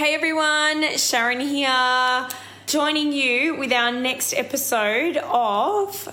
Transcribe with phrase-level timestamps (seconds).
[0.00, 2.28] Hey everyone, Sharon here,
[2.66, 6.08] joining you with our next episode of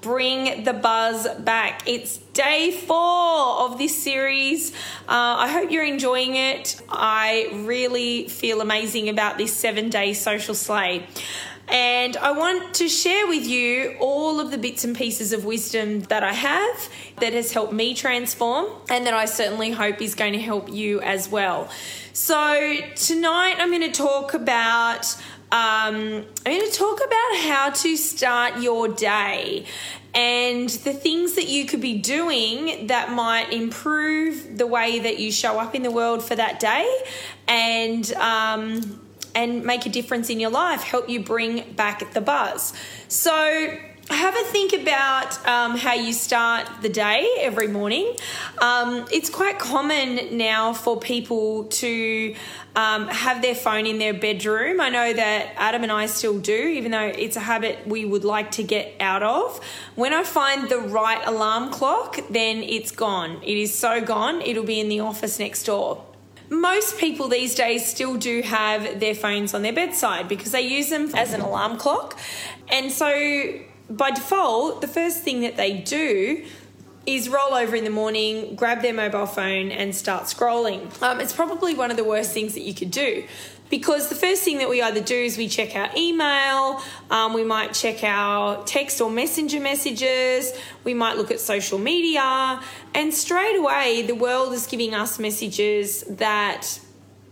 [0.00, 1.86] Bring the Buzz Back.
[1.86, 4.72] It's day four of this series.
[5.08, 6.82] Uh, I hope you're enjoying it.
[6.88, 11.06] I really feel amazing about this seven day social sleigh.
[11.70, 16.00] And I want to share with you all of the bits and pieces of wisdom
[16.02, 16.88] that I have
[17.20, 21.00] that has helped me transform and that I certainly hope is going to help you
[21.00, 21.68] as well.
[22.12, 25.14] So, tonight I'm going to talk about.
[25.52, 29.66] Um, I'm going to talk about how to start your day
[30.14, 35.32] and the things that you could be doing that might improve the way that you
[35.32, 37.02] show up in the world for that day
[37.48, 39.00] and um,
[39.34, 42.72] and make a difference in your life, help you bring back the buzz.
[43.08, 43.78] So
[44.10, 48.16] have a think about um, how you start the day every morning.
[48.58, 52.34] Um, it's quite common now for people to
[52.74, 54.80] um, have their phone in their bedroom.
[54.80, 58.24] I know that Adam and I still do, even though it's a habit we would
[58.24, 59.64] like to get out of.
[59.94, 63.40] When I find the right alarm clock, then it's gone.
[63.42, 66.04] It is so gone, it'll be in the office next door
[66.50, 70.90] most people these days still do have their phones on their bedside because they use
[70.90, 72.18] them as an alarm clock.
[72.68, 76.44] And so by default, the first thing that they do
[77.06, 81.00] is roll over in the morning, grab their mobile phone, and start scrolling.
[81.02, 83.24] Um, it's probably one of the worst things that you could do
[83.70, 87.44] because the first thing that we either do is we check our email, um, we
[87.44, 90.52] might check our text or messenger messages,
[90.84, 92.60] we might look at social media,
[92.94, 96.80] and straight away the world is giving us messages that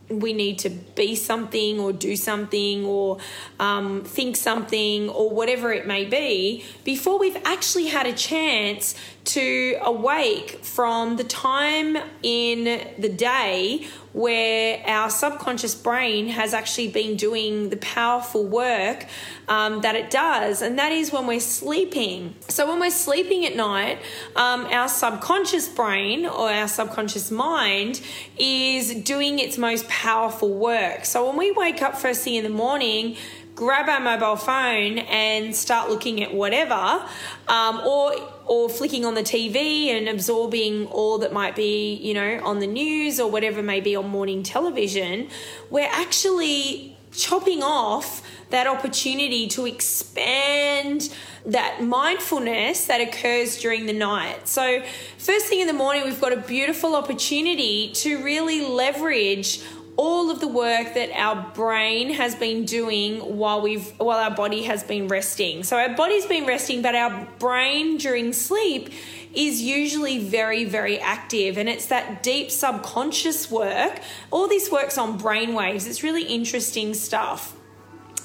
[0.09, 3.19] we need to be something or do something or
[3.61, 8.95] um, think something or whatever it may be before we've actually had a chance
[9.29, 12.65] to awake from the time in
[12.99, 19.05] the day where our subconscious brain has actually been doing the powerful work
[19.47, 22.35] um, that it does, and that is when we're sleeping.
[22.49, 23.99] So, when we're sleeping at night,
[24.35, 28.01] um, our subconscious brain or our subconscious mind
[28.39, 31.05] is doing its most powerful work.
[31.05, 33.17] So, when we wake up first thing in the morning,
[33.59, 37.05] grab our mobile phone and start looking at whatever,
[37.49, 38.15] um, or
[38.49, 42.67] or flicking on the TV and absorbing all that might be, you know, on the
[42.67, 45.29] news or whatever may be on morning television,
[45.71, 51.15] we're actually chopping off that opportunity to expand
[51.45, 54.49] that mindfulness that occurs during the night.
[54.49, 54.83] So,
[55.19, 59.61] first thing in the morning, we've got a beautiful opportunity to really leverage
[59.99, 64.63] all of the work that our brain has been doing while we've while our body
[64.63, 65.65] has been resting.
[65.65, 68.91] So our body's been resting, but our brain during sleep
[69.35, 74.01] is usually very very active and it's that deep subconscious work.
[74.31, 75.87] All this works on brain waves.
[75.87, 77.57] It's really interesting stuff.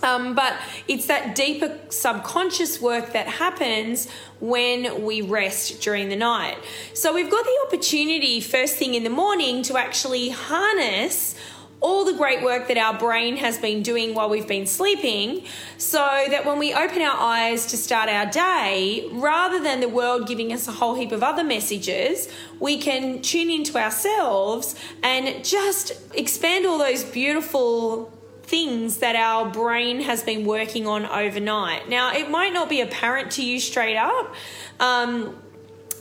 [0.03, 0.53] Um, but
[0.89, 4.09] it's that deeper subconscious work that happens
[4.41, 6.57] when we rest during the night.
[6.93, 11.35] So we've got the opportunity first thing in the morning to actually harness
[11.83, 15.43] all the great work that our brain has been doing while we've been sleeping,
[15.77, 15.99] so
[16.29, 20.53] that when we open our eyes to start our day, rather than the world giving
[20.53, 22.29] us a whole heap of other messages,
[22.59, 28.11] we can tune into ourselves and just expand all those beautiful
[28.43, 31.89] things that our brain has been working on overnight.
[31.89, 34.33] Now, it might not be apparent to you straight up.
[34.79, 35.35] Um,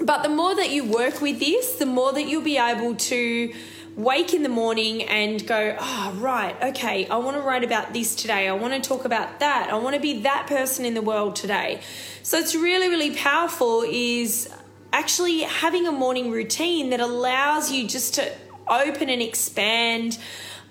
[0.01, 3.53] but the more that you work with this, the more that you'll be able to
[3.97, 8.15] wake in the morning and go, oh, right, okay, I want to write about this
[8.15, 8.49] today.
[8.49, 9.71] I want to talk about that.
[9.71, 11.81] I want to be that person in the world today.
[12.23, 14.53] So it's really, really powerful is
[14.93, 18.33] actually having a morning routine that allows you just to
[18.69, 20.19] open and expand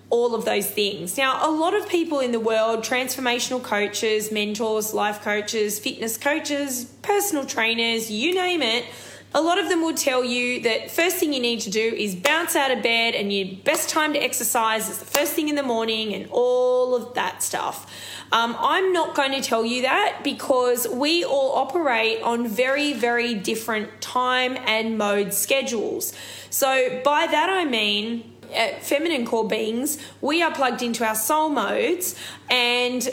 [0.09, 1.17] all of those things.
[1.17, 6.85] Now, a lot of people in the world, transformational coaches, mentors, life coaches, fitness coaches,
[7.01, 8.85] personal trainers, you name it,
[9.33, 12.15] a lot of them will tell you that first thing you need to do is
[12.15, 15.55] bounce out of bed and your best time to exercise is the first thing in
[15.55, 17.89] the morning and all of that stuff.
[18.33, 23.33] Um, I'm not going to tell you that because we all operate on very, very
[23.33, 26.13] different time and mode schedules.
[26.49, 28.33] So, by that I mean,
[28.81, 32.15] feminine core beings, we are plugged into our soul modes
[32.49, 33.09] and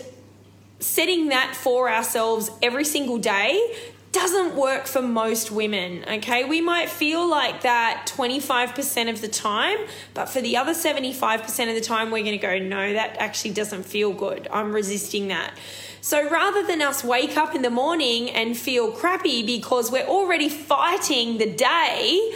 [0.80, 3.60] setting that for ourselves every single day
[4.12, 6.44] doesn't work for most women, okay?
[6.44, 9.78] We might feel like that 25% of the time,
[10.14, 13.84] but for the other 75% of the time, we're gonna go, no, that actually doesn't
[13.84, 14.48] feel good.
[14.50, 15.52] I'm resisting that.
[16.00, 20.48] So rather than us wake up in the morning and feel crappy because we're already
[20.48, 22.32] fighting the day,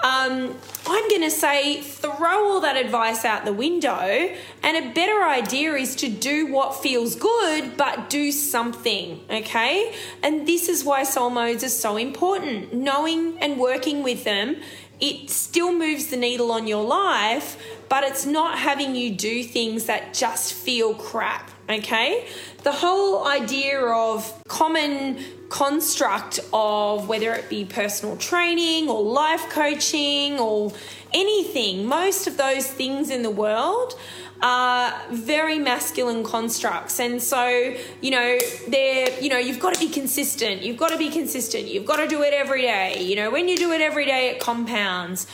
[0.00, 0.54] um,
[0.86, 4.30] I'm going to say throw all that advice out the window.
[4.62, 9.94] And a better idea is to do what feels good, but do something, okay?
[10.22, 12.74] And this is why soul modes are so important.
[12.74, 14.56] Knowing and working with them,
[15.00, 19.84] it still moves the needle on your life, but it's not having you do things
[19.84, 22.26] that just feel crap, okay?
[22.62, 30.38] The whole idea of common construct of whether it be personal training or life coaching
[30.38, 30.72] or
[31.12, 33.98] anything, most of those things in the world
[34.42, 37.00] are very masculine constructs.
[37.00, 38.38] And so, you know,
[38.68, 40.62] they're, you know, you've got to be consistent.
[40.62, 41.68] You've got to be consistent.
[41.68, 43.02] You've got to do it every day.
[43.02, 45.26] You know, when you do it every day, it compounds.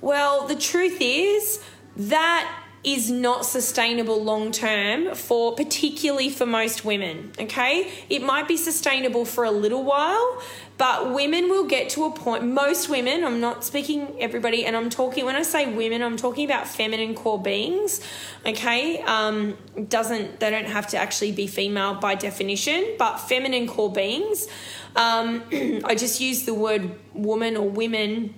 [0.00, 1.62] Well, the truth is
[1.96, 7.90] that is not sustainable long term for particularly for most women okay?
[8.08, 10.42] It might be sustainable for a little while
[10.80, 14.88] but women will get to a point most women i'm not speaking everybody and i'm
[14.88, 18.00] talking when i say women i'm talking about feminine core beings
[18.46, 19.02] okay?
[19.02, 24.48] Um, doesn't they don't have to actually be female by definition but feminine core beings
[24.96, 25.42] um,
[25.84, 28.34] i just use the word woman or women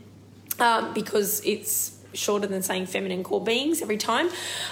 [0.58, 4.28] um, because it's shorter than saying feminine core beings every time.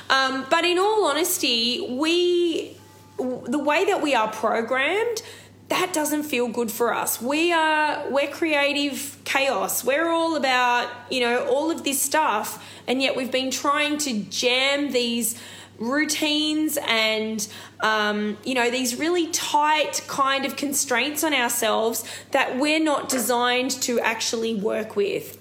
[0.08, 2.76] Um, but in all honesty, we
[3.18, 5.22] the way that we are programmed
[5.68, 7.22] that doesn't feel good for us.
[7.22, 9.84] We are we're creative chaos.
[9.84, 14.22] We're all about, you know, all of this stuff and yet we've been trying to
[14.24, 15.40] jam these
[15.78, 17.48] routines and
[17.80, 23.70] um, you know these really tight kind of constraints on ourselves that we're not designed
[23.70, 25.39] to actually work with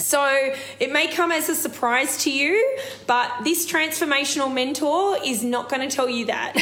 [0.00, 5.68] so it may come as a surprise to you, but this transformational mentor is not
[5.68, 6.56] going to tell you that.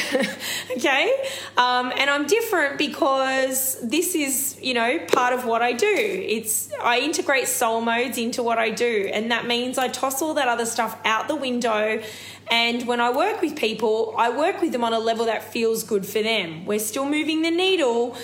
[0.76, 1.12] okay?
[1.56, 5.87] Um, and I'm different because this is, you know, part of what I do.
[5.87, 10.34] It's I integrate soul modes into what I do, and that means I toss all
[10.34, 12.02] that other stuff out the window.
[12.50, 15.82] And when I work with people, I work with them on a level that feels
[15.84, 16.64] good for them.
[16.64, 18.17] We're still moving the needle,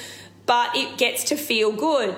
[0.47, 2.17] but it gets to feel good.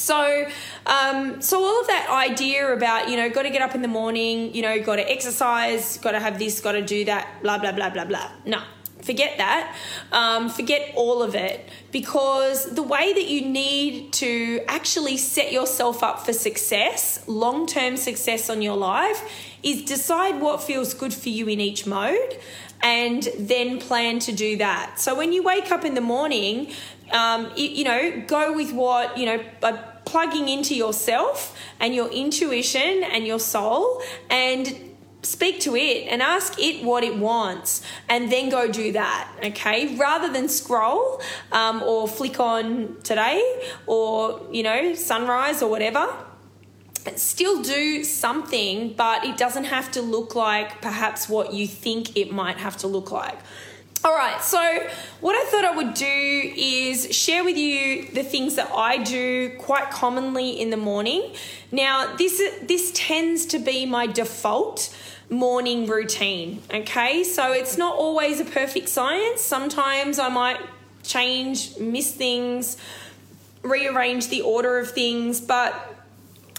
[0.00, 0.46] So,
[0.86, 3.88] um, so all of that idea about you know, got to get up in the
[3.88, 7.58] morning, you know, got to exercise, got to have this, got to do that, blah
[7.58, 8.30] blah blah blah blah.
[8.46, 8.62] No,
[9.02, 9.76] forget that.
[10.12, 16.02] Um, forget all of it because the way that you need to actually set yourself
[16.02, 19.22] up for success, long term success on your life,
[19.62, 22.38] is decide what feels good for you in each mode
[22.82, 24.98] and then plan to do that.
[24.98, 26.72] So when you wake up in the morning,
[27.12, 29.72] um, you, you, know, go with what, you know, by
[30.10, 34.90] plugging into yourself and your intuition and your soul and
[35.22, 39.94] speak to it and ask it what it wants and then go do that okay?
[39.96, 41.20] Rather than scroll
[41.52, 43.40] um, or flick on today
[43.86, 46.12] or you know sunrise or whatever
[47.16, 52.32] still do something but it doesn't have to look like perhaps what you think it
[52.32, 53.38] might have to look like
[54.02, 54.58] all right, so
[55.20, 59.50] what I thought I would do is share with you the things that I do
[59.58, 61.34] quite commonly in the morning.
[61.70, 64.94] Now, this this tends to be my default
[65.28, 67.24] morning routine, okay?
[67.24, 69.42] So it's not always a perfect science.
[69.42, 70.60] Sometimes I might
[71.02, 72.78] change, miss things,
[73.62, 75.74] rearrange the order of things, but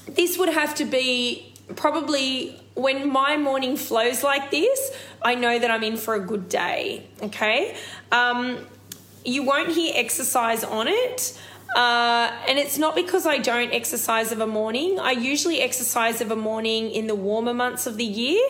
[0.08, 5.70] this would have to be probably when my morning flows like this, I know that
[5.70, 7.08] I'm in for a good day.
[7.22, 7.76] Okay.
[8.12, 8.66] Um,
[9.24, 11.40] you won't hear exercise on it.
[11.76, 15.00] Uh, and it's not because I don't exercise of a morning.
[15.00, 18.46] I usually exercise of a morning in the warmer months of the year,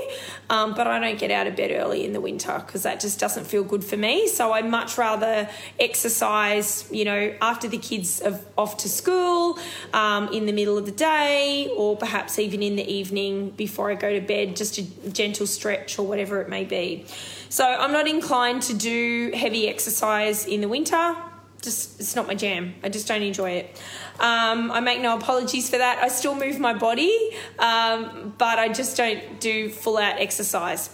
[0.50, 3.20] um, but I don't get out of bed early in the winter because that just
[3.20, 4.28] doesn't feel good for me.
[4.28, 5.48] So I much rather
[5.80, 9.60] exercise, you know, after the kids are off to school,
[9.94, 13.96] um, in the middle of the day, or perhaps even in the evening before I
[13.96, 17.06] go to bed, just a gentle stretch or whatever it may be.
[17.50, 21.16] So I'm not inclined to do heavy exercise in the winter
[21.62, 22.74] just it's not my jam.
[22.84, 23.82] I just don't enjoy it.
[24.20, 26.00] Um, I make no apologies for that.
[26.00, 30.90] I still move my body, um, but I just don't do full out exercise.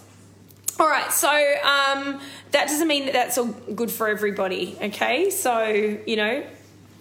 [0.78, 2.20] All right, so um,
[2.52, 4.76] that doesn't mean that that's all good for everybody.
[4.80, 6.44] Okay, so you know,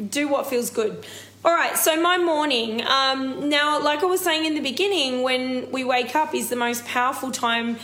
[0.10, 1.06] do what feels good.
[1.46, 2.82] All right, so my morning.
[2.86, 6.56] Um, now, like I was saying in the beginning, when we wake up is the
[6.56, 7.78] most powerful time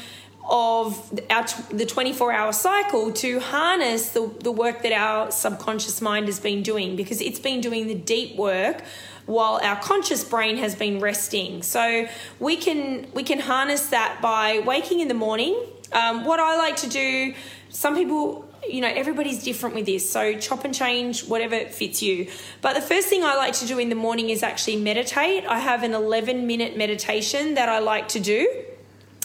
[0.50, 6.28] of our the 24 hour cycle to harness the, the work that our subconscious mind
[6.28, 8.82] has been doing because it's been doing the deep work
[9.26, 12.06] while our conscious brain has been resting so
[12.40, 15.58] we can we can harness that by waking in the morning
[15.94, 17.34] um, what i like to do
[17.70, 20.10] some people you know, everybody's different with this.
[20.10, 22.30] So chop and change whatever fits you.
[22.62, 25.46] But the first thing I like to do in the morning is actually meditate.
[25.46, 28.48] I have an 11 minute meditation that I like to do.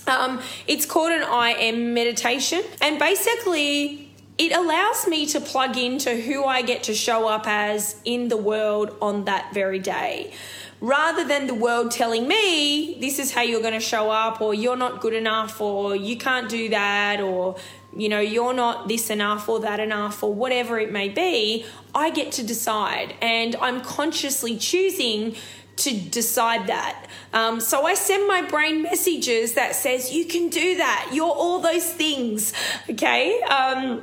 [0.09, 2.63] Um, it's called an I am meditation.
[2.81, 7.97] And basically, it allows me to plug into who I get to show up as
[8.05, 10.33] in the world on that very day.
[10.81, 14.55] Rather than the world telling me this is how you're going to show up, or
[14.55, 17.57] you're not good enough, or you can't do that, or
[17.97, 22.11] you know, you're not this enough or that enough, or whatever it may be, I
[22.11, 23.15] get to decide.
[23.21, 25.35] And I'm consciously choosing
[25.79, 27.07] to decide that.
[27.33, 31.11] Um, so I send my brain messages that says you can do that.
[31.13, 32.53] You're all those things.
[32.91, 33.41] Okay.
[33.43, 34.03] Um,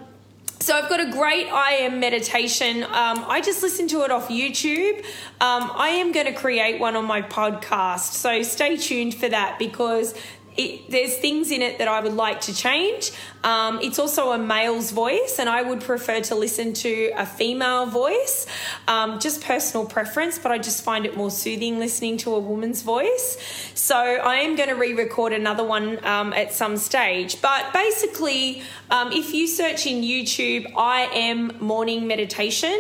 [0.60, 2.84] so I've got a great I am meditation.
[2.84, 5.00] Um, I just listened to it off YouTube.
[5.40, 8.14] Um, I am going to create one on my podcast.
[8.14, 10.16] So stay tuned for that because
[10.58, 13.12] it, there's things in it that I would like to change.
[13.44, 17.86] Um, it's also a male's voice, and I would prefer to listen to a female
[17.86, 18.48] voice.
[18.88, 22.82] Um, just personal preference, but I just find it more soothing listening to a woman's
[22.82, 23.38] voice.
[23.76, 27.42] So I am going to re record another one um, at some stage.
[27.42, 32.78] But basically, um, if you search in YouTube, I am morning meditation,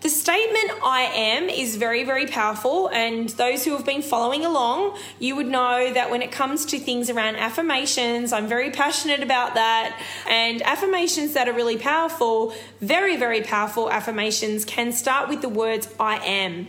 [0.00, 2.88] the statement I am is very, very powerful.
[2.88, 6.78] And those who have been following along, you would know that when it comes to
[6.78, 10.00] things around affirmations, I'm very passionate about that.
[10.28, 15.88] And affirmations that are really powerful, very, very powerful affirmations, can start with the words
[15.98, 16.68] I am.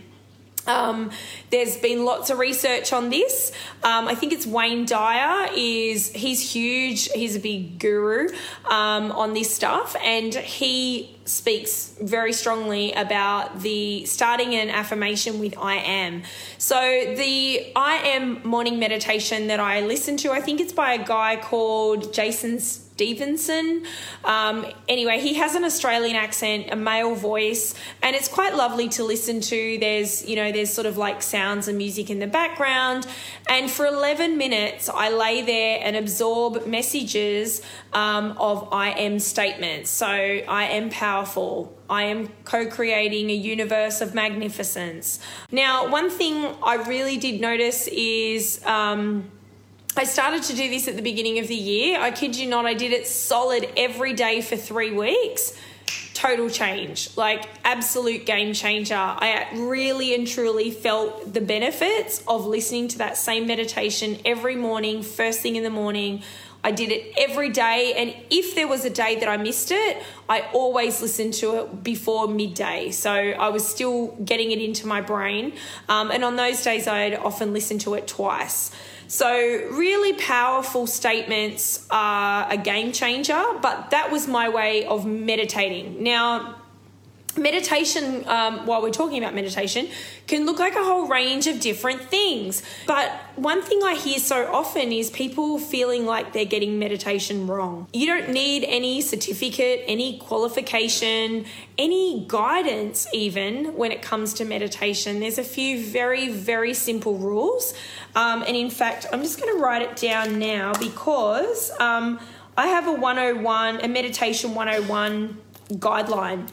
[0.66, 1.10] Um,
[1.50, 3.52] there's been lots of research on this.
[3.82, 7.10] Um, I think it's Wayne Dyer is he's huge.
[7.12, 8.28] He's a big guru
[8.68, 15.56] um, on this stuff, and he speaks very strongly about the starting an affirmation with
[15.58, 16.22] I am.
[16.58, 21.04] So the I am morning meditation that I listen to, I think it's by a
[21.04, 22.58] guy called Jason
[23.00, 23.86] Stephenson.
[24.26, 29.04] Um, anyway, he has an Australian accent, a male voice, and it's quite lovely to
[29.04, 29.78] listen to.
[29.80, 33.06] There's, you know, there's sort of like sounds and music in the background.
[33.48, 37.62] And for 11 minutes, I lay there and absorb messages
[37.94, 39.88] um, of I am statements.
[39.88, 41.74] So I am powerful.
[41.88, 45.20] I am co creating a universe of magnificence.
[45.50, 48.62] Now, one thing I really did notice is.
[48.66, 49.30] Um,
[50.00, 52.00] I started to do this at the beginning of the year.
[52.00, 55.52] I kid you not, I did it solid every day for three weeks.
[56.14, 58.94] Total change, like absolute game changer.
[58.94, 65.02] I really and truly felt the benefits of listening to that same meditation every morning,
[65.02, 66.22] first thing in the morning.
[66.64, 70.02] I did it every day, and if there was a day that I missed it,
[70.30, 72.90] I always listened to it before midday.
[72.90, 75.52] So I was still getting it into my brain.
[75.90, 78.70] Um, and on those days, I'd often listen to it twice.
[79.10, 86.00] So, really powerful statements are a game changer, but that was my way of meditating.
[86.00, 86.59] Now,
[87.36, 89.88] meditation, um, while we're talking about meditation,
[90.26, 92.62] can look like a whole range of different things.
[92.86, 97.88] But one thing I hear so often is people feeling like they're getting meditation wrong.
[97.92, 101.46] You don't need any certificate, any qualification,
[101.78, 105.20] any guidance, even when it comes to meditation.
[105.20, 107.74] There's a few very, very simple rules.
[108.14, 112.20] Um, and in fact, I'm just going to write it down now because um,
[112.56, 115.38] I have a 101, a meditation 101
[115.74, 116.48] guideline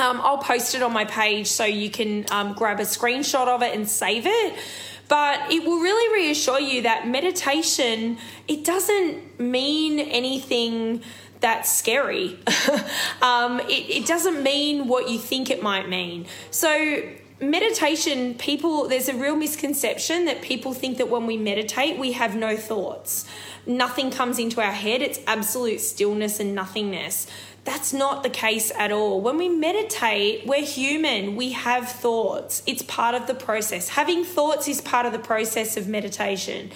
[0.00, 3.62] um, I'll post it on my page so you can um, grab a screenshot of
[3.62, 4.54] it and save it.
[5.08, 11.02] But it will really reassure you that meditation, it doesn't mean anything
[11.40, 12.38] that's scary.
[13.22, 16.26] um, it, it doesn't mean what you think it might mean.
[16.50, 17.02] So
[17.40, 22.34] meditation people there's a real misconception that people think that when we meditate we have
[22.34, 23.24] no thoughts
[23.64, 27.28] nothing comes into our head it's absolute stillness and nothingness
[27.68, 29.20] that's not the case at all.
[29.20, 31.36] When we meditate, we're human.
[31.36, 32.62] We have thoughts.
[32.66, 33.90] It's part of the process.
[33.90, 36.70] Having thoughts is part of the process of meditation.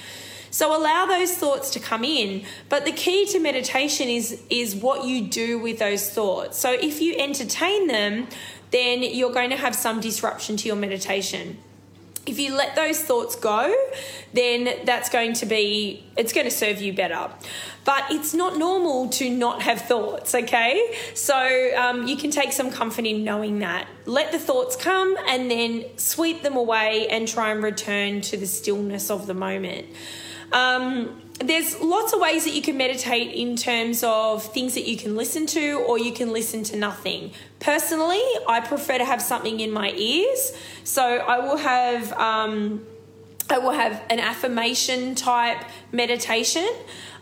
[0.50, 5.06] So allow those thoughts to come in, but the key to meditation is is what
[5.06, 6.58] you do with those thoughts.
[6.58, 8.28] So if you entertain them,
[8.70, 11.56] then you're going to have some disruption to your meditation
[12.26, 13.74] if you let those thoughts go,
[14.32, 17.30] then that's going to be, it's going to serve you better.
[17.84, 20.94] But it's not normal to not have thoughts, okay?
[21.14, 23.88] So um, you can take some comfort in knowing that.
[24.06, 28.46] Let the thoughts come and then sweep them away and try and return to the
[28.46, 29.86] stillness of the moment.
[30.52, 34.96] Um, there's lots of ways that you can meditate in terms of things that you
[34.96, 37.32] can listen to or you can listen to nothing.
[37.58, 40.52] Personally, I prefer to have something in my ears.
[40.84, 42.84] So I will have um,
[43.50, 46.68] I will have an affirmation type meditation.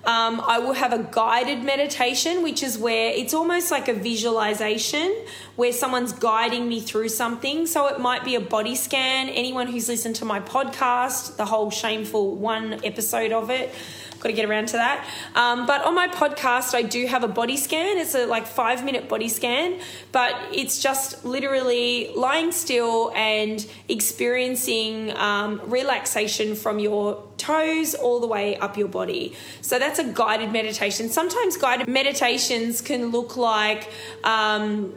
[0.04, 5.14] Um, I will have a guided meditation, which is where it's almost like a visualization
[5.56, 7.66] where someone's guiding me through something.
[7.66, 9.28] So it might be a body scan.
[9.28, 13.74] Anyone who's listened to my podcast, the whole shameful one episode of it,
[14.20, 15.06] got to get around to that.
[15.34, 17.96] Um, but on my podcast, I do have a body scan.
[17.96, 19.80] It's a like five minute body scan,
[20.12, 28.26] but it's just literally lying still and experiencing um, relaxation from your toes all the
[28.26, 29.34] way up your body.
[29.62, 31.08] So that's a guided meditation.
[31.08, 33.90] Sometimes guided meditations can look like,
[34.22, 34.94] um,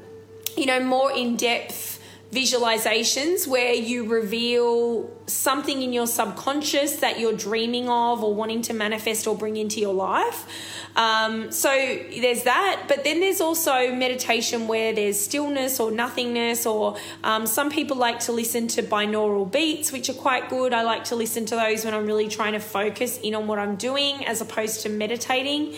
[0.57, 1.92] you know, more in depth
[2.33, 8.73] visualizations where you reveal something in your subconscious that you're dreaming of or wanting to
[8.73, 10.47] manifest or bring into your life.
[10.95, 16.97] Um, so there's that, but then there's also meditation where there's stillness or nothingness, or
[17.23, 20.73] um, some people like to listen to binaural beats, which are quite good.
[20.73, 23.57] I like to listen to those when I'm really trying to focus in on what
[23.57, 25.75] I'm doing as opposed to meditating.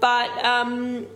[0.00, 1.06] But um,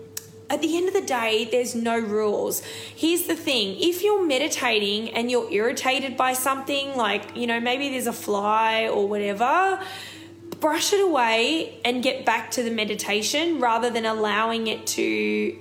[0.50, 2.62] at the end of the day, there's no rules.
[2.94, 3.76] Here's the thing.
[3.78, 8.88] If you're meditating and you're irritated by something, like, you know, maybe there's a fly
[8.88, 9.80] or whatever,
[10.58, 15.56] brush it away and get back to the meditation rather than allowing it to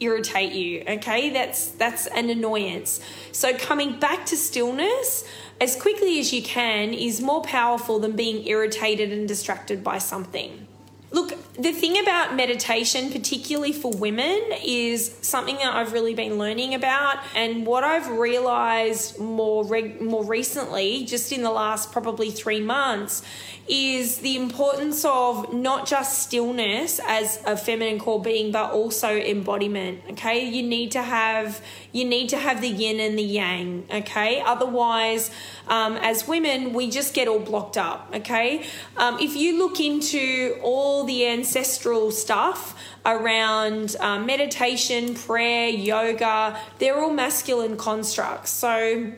[0.00, 1.30] irritate you okay?
[1.30, 3.00] That's that's an annoyance.
[3.32, 5.24] So coming back to stillness
[5.60, 10.66] as quickly as you can is more powerful than being irritated and distracted by something.
[11.10, 16.74] Look, the thing about meditation, particularly for women, is something that I've really been learning
[16.74, 22.60] about, and what I've realized more reg- more recently, just in the last probably three
[22.60, 23.22] months,
[23.68, 30.00] is the importance of not just stillness as a feminine core being, but also embodiment.
[30.10, 33.86] Okay, you need to have you need to have the yin and the yang.
[33.92, 35.30] Okay, otherwise,
[35.68, 38.10] um, as women, we just get all blocked up.
[38.14, 38.64] Okay,
[38.96, 46.98] um, if you look into all the ancestral stuff around um, meditation, prayer, yoga, they're
[46.98, 48.50] all masculine constructs.
[48.50, 49.12] So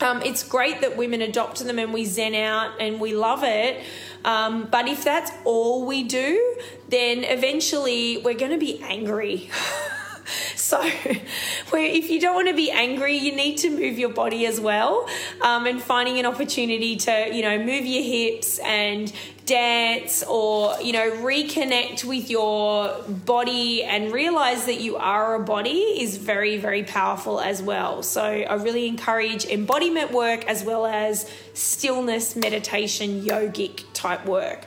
[0.00, 3.82] um, it's great that women adopt them and we zen out and we love it.
[4.24, 6.56] Um, but if that's all we do,
[6.88, 9.50] then eventually we're going to be angry.
[10.56, 14.60] so, if you don't want to be angry, you need to move your body as
[14.60, 15.08] well.
[15.42, 19.12] Um, and finding an opportunity to, you know, move your hips and
[19.48, 25.78] dance or you know reconnect with your body and realize that you are a body
[25.78, 31.30] is very very powerful as well so i really encourage embodiment work as well as
[31.54, 34.66] stillness meditation yogic type work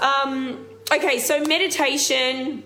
[0.00, 2.62] um, okay so meditation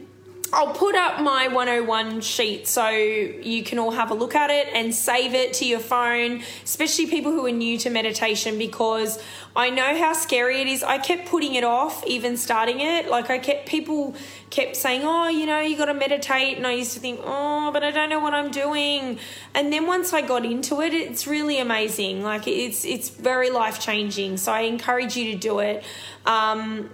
[0.54, 4.68] I'll put up my 101 sheet so you can all have a look at it
[4.74, 9.18] and save it to your phone, especially people who are new to meditation, because
[9.56, 10.82] I know how scary it is.
[10.82, 13.08] I kept putting it off, even starting it.
[13.08, 14.14] Like, I kept people
[14.50, 16.58] kept saying, Oh, you know, you got to meditate.
[16.58, 19.18] And I used to think, Oh, but I don't know what I'm doing.
[19.54, 22.22] And then once I got into it, it's really amazing.
[22.22, 24.36] Like, it's, it's very life changing.
[24.36, 25.82] So I encourage you to do it.
[26.26, 26.90] Um,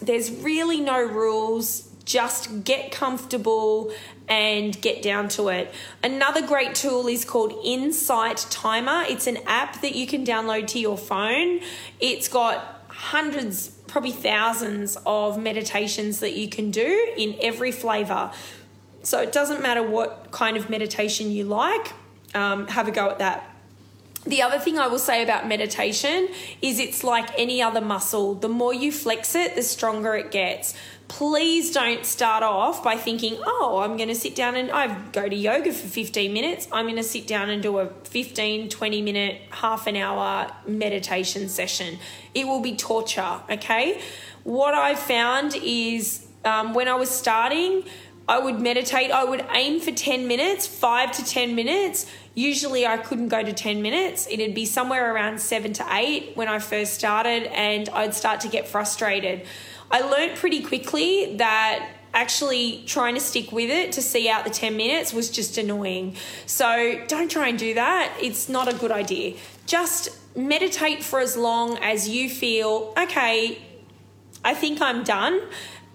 [0.00, 3.92] there's really no rules just get comfortable
[4.28, 5.72] and get down to it.
[6.02, 9.04] Another great tool is called Insight Timer.
[9.08, 11.60] It's an app that you can download to your phone.
[12.00, 18.32] It's got hundreds, probably thousands of meditations that you can do in every flavor.
[19.04, 21.92] So it doesn't matter what kind of meditation you like,
[22.34, 23.46] um, have a go at that.
[24.26, 26.28] The other thing I will say about meditation
[26.60, 28.34] is it's like any other muscle.
[28.34, 30.74] The more you flex it, the stronger it gets
[31.10, 35.28] please don't start off by thinking, oh, I'm going to sit down and I go
[35.28, 36.68] to yoga for 15 minutes.
[36.70, 41.48] I'm going to sit down and do a 15, 20 minute, half an hour meditation
[41.48, 41.98] session.
[42.32, 44.00] It will be torture, okay?
[44.44, 47.82] What I found is um, when I was starting,
[48.28, 52.06] I would meditate, I would aim for 10 minutes, five to 10 minutes.
[52.36, 54.28] Usually I couldn't go to 10 minutes.
[54.30, 58.48] It'd be somewhere around seven to eight when I first started, and I'd start to
[58.48, 59.44] get frustrated.
[59.90, 64.50] I learned pretty quickly that actually trying to stick with it to see out the
[64.50, 66.16] 10 minutes was just annoying.
[66.46, 68.16] So don't try and do that.
[68.20, 69.36] It's not a good idea.
[69.66, 73.60] Just meditate for as long as you feel, okay,
[74.44, 75.40] I think I'm done,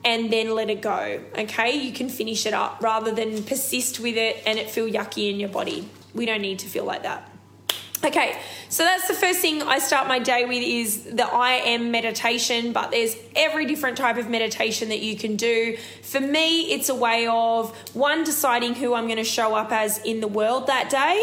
[0.03, 1.21] and then let it go.
[1.37, 5.31] Okay, you can finish it up rather than persist with it and it feel yucky
[5.31, 5.89] in your body.
[6.13, 7.34] We don't need to feel like that.
[8.03, 8.37] Okay,
[8.69, 12.71] so that's the first thing I start my day with is the I am meditation,
[12.71, 15.77] but there's every different type of meditation that you can do.
[16.03, 19.97] For me, it's a way of one deciding who I'm going to show up as
[19.99, 21.19] in the world that day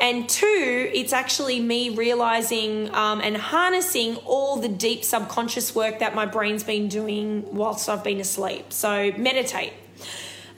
[0.00, 6.14] And two, it's actually me realizing um, and harnessing all the deep subconscious work that
[6.14, 8.72] my brain's been doing whilst I've been asleep.
[8.72, 9.72] So meditate.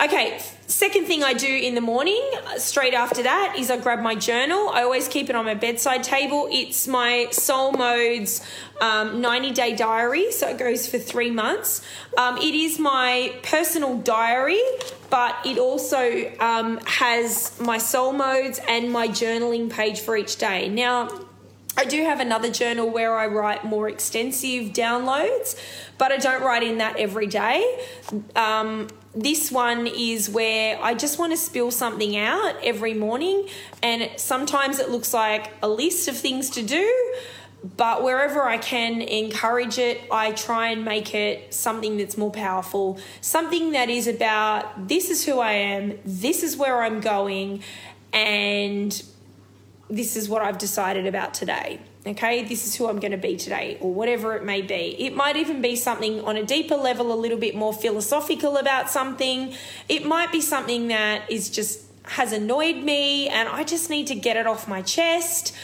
[0.03, 2.23] Okay, second thing I do in the morning,
[2.57, 4.71] straight after that, is I grab my journal.
[4.71, 6.49] I always keep it on my bedside table.
[6.51, 8.41] It's my Soul Modes
[8.81, 11.83] um, 90 day diary, so it goes for three months.
[12.17, 14.63] Um, it is my personal diary,
[15.11, 20.71] but it also um, has my Soul Modes and my journaling page for each day.
[20.71, 21.11] Now,
[21.81, 25.59] I do have another journal where I write more extensive downloads,
[25.97, 27.65] but I don't write in that every day.
[28.37, 33.49] Um, this one is where I just want to spill something out every morning,
[33.83, 37.15] and sometimes it looks like a list of things to do,
[37.79, 43.01] but wherever I can encourage it, I try and make it something that's more powerful,
[43.23, 47.63] something that is about this is who I am, this is where I'm going,
[48.13, 49.03] and
[49.91, 51.81] this is what I've decided about today.
[52.07, 54.97] Okay, this is who I'm going to be today, or whatever it may be.
[54.99, 58.89] It might even be something on a deeper level, a little bit more philosophical about
[58.89, 59.53] something.
[59.87, 64.15] It might be something that is just has annoyed me and I just need to
[64.15, 65.55] get it off my chest.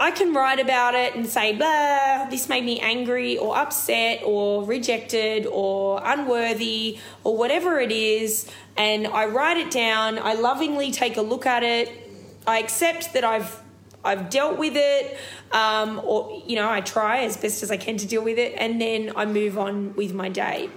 [0.00, 4.64] I can write about it and say, blah, this made me angry or upset or
[4.64, 8.48] rejected or unworthy or whatever it is.
[8.76, 10.18] And I write it down.
[10.18, 12.07] I lovingly take a look at it.
[12.48, 13.62] I accept that I've
[14.04, 15.18] I've dealt with it,
[15.52, 18.54] um, or you know, I try as best as I can to deal with it,
[18.56, 20.70] and then I move on with my day.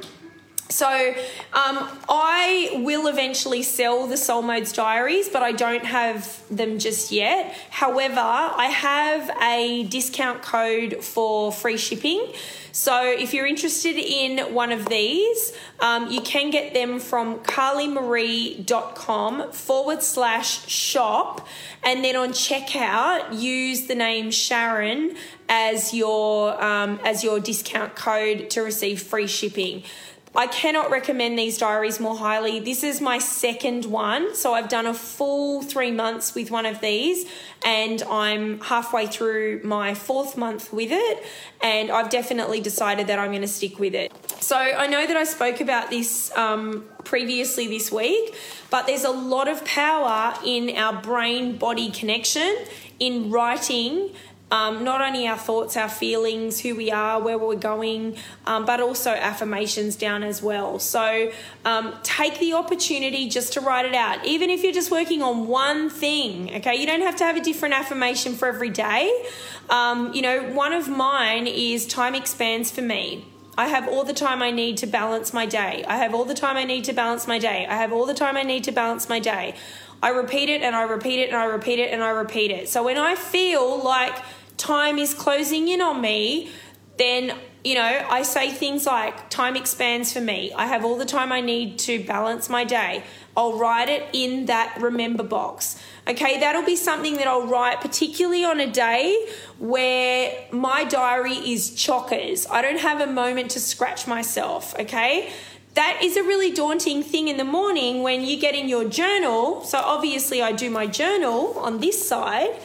[0.71, 6.79] So um, I will eventually sell the Soul Modes diaries, but I don't have them
[6.79, 7.53] just yet.
[7.69, 12.25] However, I have a discount code for free shipping.
[12.71, 19.51] So if you're interested in one of these, um, you can get them from carlymarie.com
[19.51, 21.45] forward slash shop.
[21.83, 25.17] And then on checkout, use the name Sharon
[25.49, 29.83] as your, um, as your discount code to receive free shipping.
[30.33, 32.61] I cannot recommend these diaries more highly.
[32.61, 34.33] This is my second one.
[34.33, 37.25] So I've done a full three months with one of these,
[37.65, 41.23] and I'm halfway through my fourth month with it.
[41.61, 44.13] And I've definitely decided that I'm going to stick with it.
[44.41, 48.33] So I know that I spoke about this um, previously this week,
[48.69, 52.55] but there's a lot of power in our brain body connection
[52.99, 54.11] in writing
[54.51, 58.81] um, not only our thoughts, our feelings, who we are, where we're going, um, but
[58.81, 60.77] also affirmations down as well.
[60.77, 61.31] So
[61.63, 65.47] um, take the opportunity just to write it out, even if you're just working on
[65.47, 66.53] one thing.
[66.55, 69.25] Okay, you don't have to have a different affirmation for every day.
[69.69, 73.25] Um, you know, one of mine is time expands for me.
[73.57, 75.83] I have all the time I need to balance my day.
[75.87, 77.65] I have all the time I need to balance my day.
[77.69, 79.55] I have all the time I need to balance my day.
[80.03, 82.69] I repeat it and I repeat it and I repeat it and I repeat it.
[82.69, 84.15] So when I feel like
[84.57, 86.49] time is closing in on me,
[86.97, 87.33] then
[87.63, 90.51] you know, I say things like time expands for me.
[90.53, 93.03] I have all the time I need to balance my day.
[93.37, 95.81] I'll write it in that remember box.
[96.07, 99.27] Okay, that'll be something that I'll write, particularly on a day
[99.59, 102.47] where my diary is chockers.
[102.49, 104.73] I don't have a moment to scratch myself.
[104.79, 105.31] Okay,
[105.75, 109.63] that is a really daunting thing in the morning when you get in your journal.
[109.63, 112.59] So, obviously, I do my journal on this side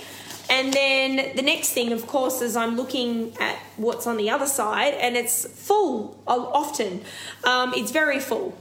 [0.48, 4.46] and then the next thing, of course, is I'm looking at what's on the other
[4.46, 7.02] side, and it's full often.
[7.44, 8.56] Um, it's very full.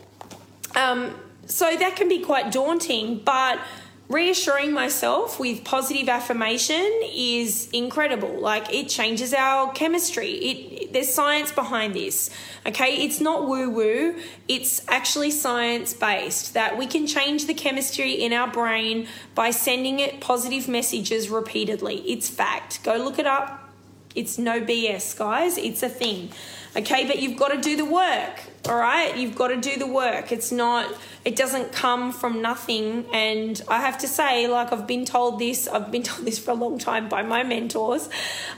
[0.76, 3.60] Um, so that can be quite daunting, but
[4.08, 8.40] reassuring myself with positive affirmation is incredible.
[8.40, 10.32] Like it changes our chemistry.
[10.32, 12.30] It there's science behind this
[12.66, 13.04] okay?
[13.04, 14.16] It's not woo woo
[14.48, 20.00] it's actually science based that we can change the chemistry in our brain by sending
[20.00, 21.98] it positive messages repeatedly.
[22.08, 22.84] It's fact.
[22.84, 23.65] Go look it up
[24.16, 25.58] it's no bs guys.
[25.58, 26.32] It's a thing.
[26.76, 29.16] Okay but you've got to do the work all right?
[29.16, 30.32] You've got to do the work.
[30.32, 30.92] It's not
[31.24, 33.06] it doesn't come from nothing.
[33.14, 36.52] And i have to say like i've been told this i've been told this for
[36.52, 38.10] a long time by my mentors.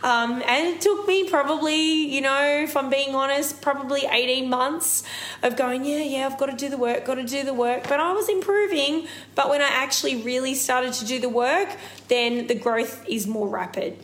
[0.03, 5.03] Um, and it took me probably you know if i'm being honest probably 18 months
[5.43, 7.83] of going yeah yeah i've got to do the work got to do the work.
[7.83, 9.07] But i was improving.
[9.35, 11.69] But when i actually really started to do the work
[12.07, 13.97] then the growth is more rapid.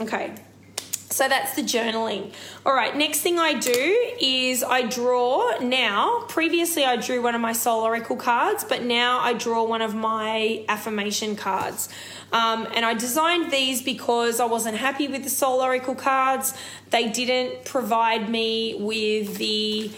[0.00, 0.34] Okay
[1.10, 2.32] so that's the journaling.
[2.64, 6.24] All right, next thing I do is I draw now.
[6.28, 9.94] Previously, I drew one of my soul oracle cards, but now I draw one of
[9.94, 11.88] my affirmation cards.
[12.32, 16.54] Um, and I designed these because I wasn't happy with the soul oracle cards.
[16.90, 19.92] They didn't provide me with the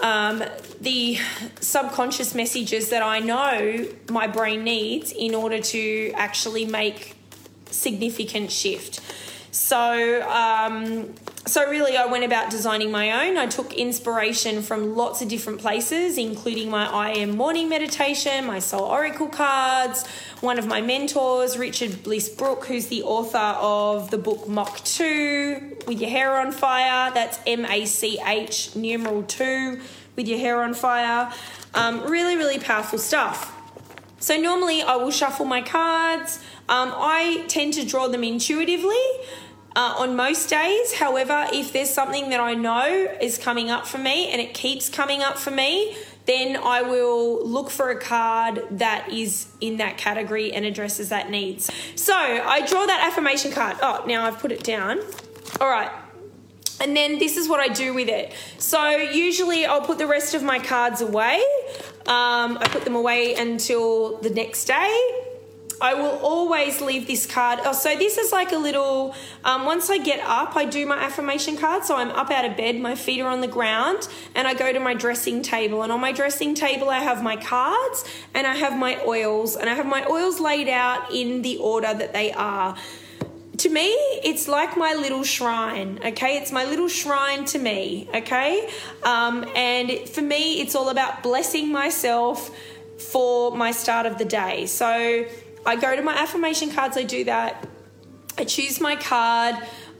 [0.00, 0.44] um,
[0.80, 1.18] the
[1.60, 7.16] subconscious messages that I know my brain needs in order to actually make
[7.70, 9.00] significant shift.
[9.50, 11.14] So, um,
[11.46, 13.38] so really, I went about designing my own.
[13.38, 18.58] I took inspiration from lots of different places, including my I Am morning meditation, my
[18.58, 20.06] Soul Oracle cards,
[20.40, 25.78] one of my mentors, Richard Bliss Brooke, who's the author of the book Mach 2
[25.86, 27.10] with your hair on fire.
[27.12, 29.80] That's M A C H numeral 2
[30.16, 31.32] with your hair on fire.
[31.74, 33.57] Um, really, really powerful stuff.
[34.18, 36.38] So, normally I will shuffle my cards.
[36.68, 39.04] Um, I tend to draw them intuitively
[39.76, 40.94] uh, on most days.
[40.94, 44.88] However, if there's something that I know is coming up for me and it keeps
[44.88, 49.96] coming up for me, then I will look for a card that is in that
[49.96, 51.70] category and addresses that needs.
[51.94, 53.78] So I draw that affirmation card.
[53.80, 55.00] Oh, now I've put it down.
[55.60, 55.90] All right.
[56.80, 58.32] And then this is what I do with it.
[58.58, 61.42] So usually I'll put the rest of my cards away.
[62.08, 65.24] Um, I put them away until the next day
[65.80, 67.60] I will always leave this card.
[67.64, 69.14] Oh, so this is like a little.
[69.44, 71.84] Um, once I get up, I do my affirmation card.
[71.84, 74.72] So I'm up out of bed, my feet are on the ground, and I go
[74.72, 75.82] to my dressing table.
[75.82, 79.70] And on my dressing table, I have my cards and I have my oils, and
[79.70, 82.76] I have my oils laid out in the order that they are.
[83.58, 83.88] To me,
[84.22, 86.36] it's like my little shrine, okay?
[86.36, 88.70] It's my little shrine to me, okay?
[89.02, 92.56] Um, and for me, it's all about blessing myself
[93.10, 94.66] for my start of the day.
[94.66, 95.26] So
[95.66, 97.66] I go to my affirmation cards, I do that.
[98.36, 99.56] I choose my card,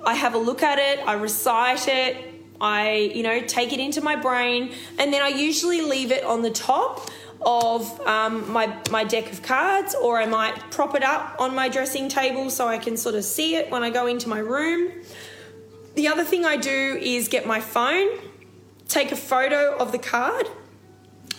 [0.07, 2.17] I have a look at it, I recite it,
[2.61, 6.43] I, you know, take it into my brain, and then I usually leave it on
[6.43, 7.11] the top
[7.43, 11.69] of um, my, my deck of cards, or I might prop it up on my
[11.69, 14.93] dressing table so I can sort of see it when I go into my room.
[15.95, 18.09] The other thing I do is get my phone,
[18.89, 20.49] take a photo of the card,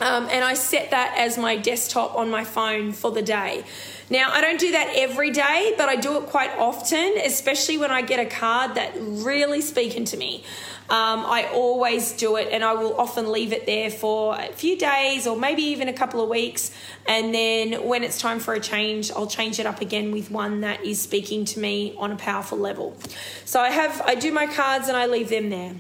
[0.02, 3.64] um, and I set that as my desktop on my phone for the day.
[4.10, 7.92] Now, I don't do that every day, but I do it quite often, especially when
[7.92, 10.44] I get a card that really speaking to me.
[10.90, 14.76] Um, I always do it, and I will often leave it there for a few
[14.76, 16.72] days or maybe even a couple of weeks.
[17.08, 20.62] And then when it's time for a change, I'll change it up again with one
[20.62, 22.98] that is speaking to me on a powerful level.
[23.46, 25.76] So I have I do my cards and I leave them there.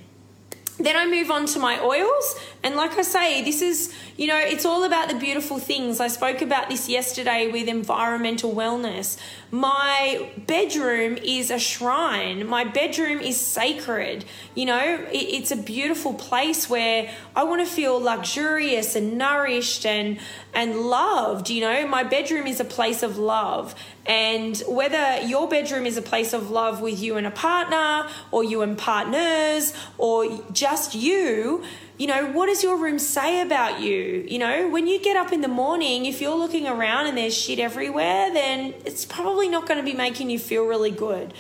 [0.80, 2.40] Then I move on to my oils.
[2.64, 6.00] And like I say, this is, you know, it's all about the beautiful things.
[6.00, 9.18] I spoke about this yesterday with environmental wellness.
[9.52, 14.26] My bedroom is a shrine, my bedroom is sacred.
[14.54, 20.20] You know, it's a beautiful place where I want to feel luxurious and nourished and,
[20.54, 21.50] and loved.
[21.50, 23.74] You know, my bedroom is a place of love.
[24.06, 28.44] And whether your bedroom is a place of love with you and a partner, or
[28.44, 31.64] you and partners, or just you,
[32.00, 34.26] you know, what does your room say about you?
[34.26, 37.38] You know, when you get up in the morning, if you're looking around and there's
[37.38, 41.34] shit everywhere, then it's probably not going to be making you feel really good.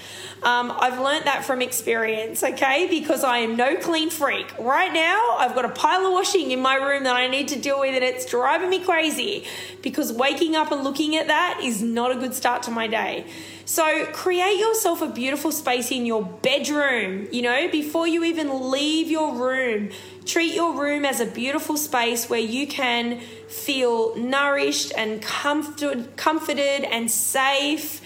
[0.43, 4.53] Um, I've learnt that from experience, okay, because I am no clean freak.
[4.59, 7.59] Right now, I've got a pile of washing in my room that I need to
[7.59, 9.45] deal with, and it's driving me crazy
[9.81, 13.25] because waking up and looking at that is not a good start to my day.
[13.69, 19.11] So create yourself a beautiful space in your bedroom, you know, before you even leave
[19.11, 19.91] your room.
[20.25, 26.83] Treat your room as a beautiful space where you can feel nourished and comforted, comforted
[26.83, 28.01] and safe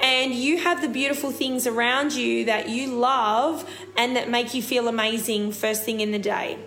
[0.00, 4.62] and you have the beautiful things around you that you love and that make you
[4.62, 6.58] feel amazing first thing in the day.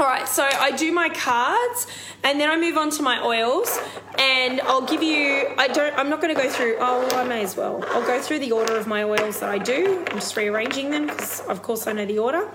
[0.00, 1.88] All right, so I do my cards
[2.22, 3.80] and then I move on to my oils
[4.16, 7.42] and I'll give you I don't I'm not going to go through oh I may
[7.42, 7.84] as well.
[7.88, 10.04] I'll go through the order of my oils that I do.
[10.08, 12.48] I'm just rearranging them because of course I know the order.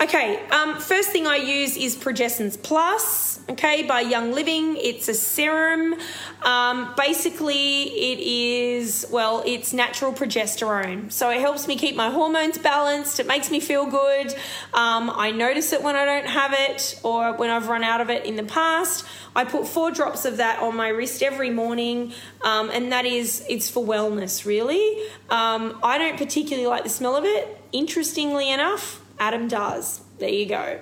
[0.00, 4.76] Okay, um, first thing I use is Progessence Plus, okay, by Young Living.
[4.76, 5.94] It's a serum.
[6.44, 11.12] Um, basically, it is, well, it's natural progesterone.
[11.12, 13.20] So it helps me keep my hormones balanced.
[13.20, 14.34] It makes me feel good.
[14.74, 18.10] Um, I notice it when I don't have it or when I've run out of
[18.10, 19.04] it in the past.
[19.34, 23.44] I put four drops of that on my wrist every morning, um, and that is,
[23.48, 25.00] it's for wellness, really.
[25.30, 27.58] Um, I don't particularly like the smell of it.
[27.72, 30.00] Interestingly enough, Adam does.
[30.18, 30.78] There you go.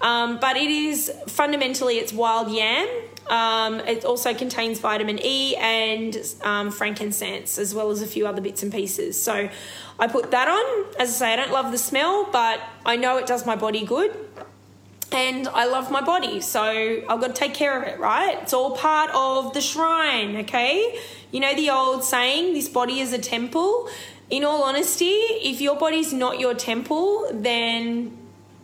[0.00, 2.88] Um, but it is fundamentally it's wild yam.
[3.30, 8.40] Um, it also contains vitamin E and um, frankincense, as well as a few other
[8.40, 9.20] bits and pieces.
[9.20, 9.48] So
[9.98, 10.86] I put that on.
[10.98, 13.86] As I say, I don't love the smell, but I know it does my body
[13.86, 14.16] good.
[15.12, 18.38] And I love my body, so I've got to take care of it, right?
[18.42, 21.00] It's all part of the shrine, okay?
[21.32, 23.88] You know the old saying, this body is a temple?
[24.30, 25.10] in all honesty,
[25.42, 28.16] if your body's not your temple, then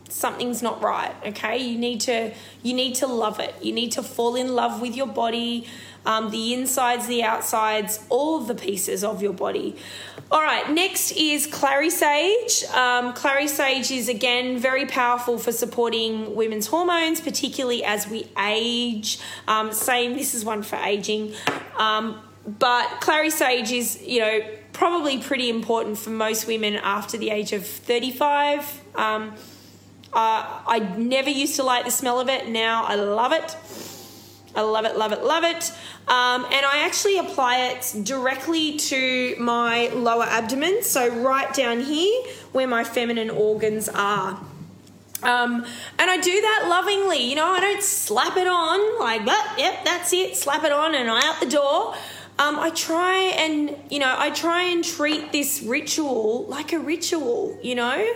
[0.09, 1.59] something's not right okay?
[1.59, 3.55] You need to you need to love it.
[3.63, 5.67] You need to fall in love with your body
[6.05, 9.77] um, the insides the outsides all the pieces of your body.
[10.31, 12.65] All right next is clary sage.
[12.73, 19.19] Um, clary sage is again very powerful for supporting women's hormones particularly as we age.
[19.49, 21.35] Um, same this is one for aging.
[21.77, 24.41] Um, but clary sage is you know
[24.73, 29.35] probably pretty important for most women after the age of 35 um,
[30.17, 32.49] uh, I never used to like the smell of it.
[32.49, 33.55] Now I love it.
[34.55, 35.71] I love it, love it, love it.
[36.09, 42.25] Um, and I actually apply it directly to my lower abdomen, so right down here
[42.53, 44.41] where my feminine organs are.
[45.23, 45.67] Um,
[45.99, 49.85] and I do that lovingly, you know, I don't slap it on like that, yep,
[49.85, 51.95] that's it, slap it on and I'm out the door.
[52.39, 57.59] Um, I try and, you know, I try and treat this ritual like a ritual,
[57.63, 58.07] you know.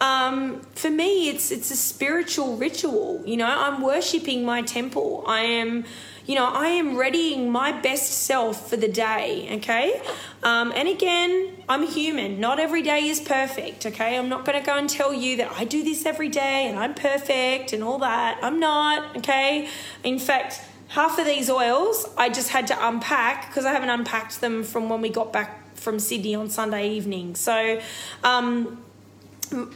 [0.00, 3.22] Um, for me, it's it's a spiritual ritual.
[3.26, 5.24] You know, I'm worshiping my temple.
[5.26, 5.84] I am,
[6.24, 9.48] you know, I am readying my best self for the day.
[9.56, 10.00] Okay,
[10.44, 12.38] um, and again, I'm human.
[12.38, 13.86] Not every day is perfect.
[13.86, 16.68] Okay, I'm not going to go and tell you that I do this every day
[16.68, 18.38] and I'm perfect and all that.
[18.42, 19.16] I'm not.
[19.16, 19.68] Okay,
[20.04, 20.60] in fact
[20.94, 24.88] half of these oils I just had to unpack because I haven't unpacked them from
[24.88, 27.34] when we got back from Sydney on Sunday evening.
[27.34, 27.80] So,
[28.22, 28.82] um,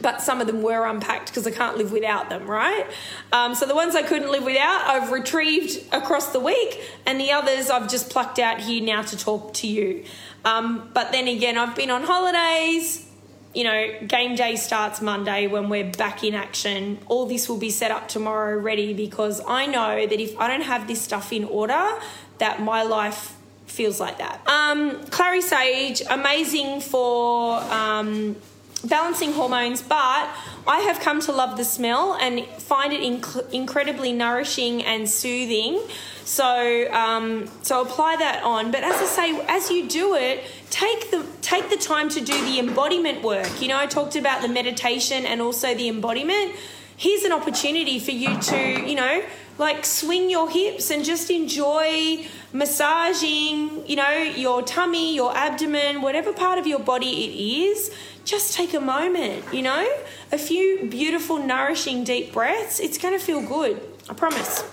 [0.01, 2.87] but some of them were unpacked because I can't live without them, right?
[3.31, 7.31] Um, so the ones I couldn't live without, I've retrieved across the week, and the
[7.31, 10.05] others I've just plucked out here now to talk to you.
[10.43, 13.08] Um, but then again, I've been on holidays.
[13.53, 16.99] You know, game day starts Monday when we're back in action.
[17.07, 20.61] All this will be set up tomorrow ready because I know that if I don't
[20.61, 21.89] have this stuff in order,
[22.37, 23.35] that my life
[23.65, 24.47] feels like that.
[24.47, 28.35] Um, Clary Sage, amazing for um,
[28.81, 30.29] balancing hormones, but
[30.67, 35.81] I have come to love the smell and find it inc- incredibly nourishing and soothing.
[36.23, 38.71] So, um, so apply that on.
[38.71, 42.45] But as I say, as you do it, take the take the time to do
[42.45, 43.61] the embodiment work.
[43.61, 46.55] You know, I talked about the meditation and also the embodiment.
[46.95, 49.23] Here's an opportunity for you to, you know,
[49.57, 56.31] like swing your hips and just enjoy massaging, you know, your tummy, your abdomen, whatever
[56.31, 57.91] part of your body it is
[58.29, 59.87] just take a moment, you know,
[60.31, 62.79] a few beautiful, nourishing, deep breaths.
[62.79, 63.81] It's going to feel good.
[64.07, 64.63] I promise.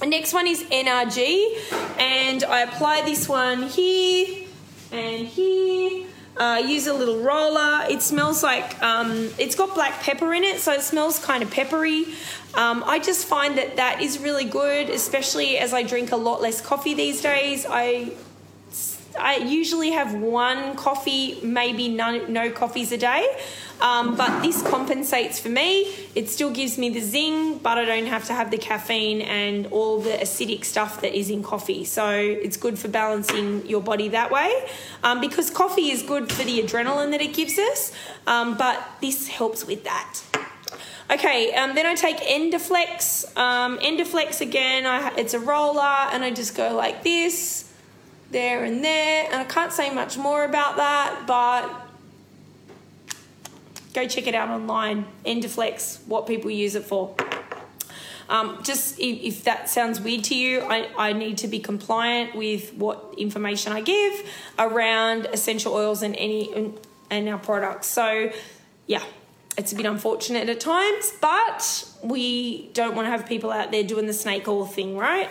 [0.00, 4.46] The next one is NRG, and I apply this one here
[4.90, 6.06] and here.
[6.38, 7.84] Uh, use a little roller.
[7.90, 11.50] It smells like um, it's got black pepper in it, so it smells kind of
[11.50, 12.06] peppery.
[12.54, 16.40] Um, I just find that that is really good, especially as I drink a lot
[16.40, 17.66] less coffee these days.
[17.68, 18.12] I
[19.18, 23.26] I usually have one coffee, maybe none, no coffees a day.
[23.80, 25.90] Um, but this compensates for me.
[26.14, 29.66] It still gives me the zing, but I don't have to have the caffeine and
[29.68, 31.84] all the acidic stuff that is in coffee.
[31.84, 34.52] So it's good for balancing your body that way.
[35.02, 37.92] Um, because coffee is good for the adrenaline that it gives us,
[38.26, 40.20] um, but this helps with that.
[41.10, 43.36] Okay, um, then I take Endoflex.
[43.36, 45.80] Um, Endoflex again, I, it's a roller,
[46.12, 47.69] and I just go like this
[48.30, 49.26] there and there.
[49.26, 51.68] And I can't say much more about that, but
[53.94, 55.06] go check it out online.
[55.24, 57.14] Endoflex, what people use it for.
[58.28, 62.36] Um, just if, if, that sounds weird to you, I, I need to be compliant
[62.36, 64.22] with what information I give
[64.56, 66.72] around essential oils and any
[67.10, 67.88] and our products.
[67.88, 68.30] So,
[68.86, 69.02] yeah,
[69.58, 73.82] it's a bit unfortunate at times, but we don't want to have people out there
[73.82, 75.28] doing the snake oil thing, right?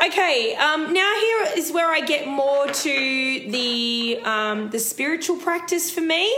[0.00, 5.90] Okay, um, now here is where I get more to the um, the spiritual practice
[5.90, 6.32] for me.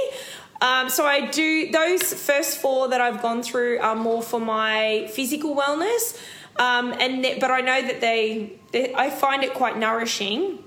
[0.62, 5.08] Um, so I do those first four that I've gone through are more for my
[5.12, 6.18] physical wellness,
[6.56, 10.64] um, and th- but I know that they, they, I find it quite nourishing.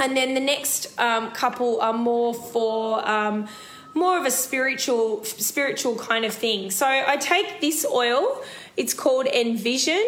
[0.00, 3.46] And then the next um, couple are more for um,
[3.94, 6.72] more of a spiritual spiritual kind of thing.
[6.72, 8.42] So I take this oil.
[8.76, 10.04] It's called Envision.